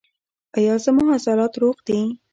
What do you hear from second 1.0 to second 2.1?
عضلات روغ دي؟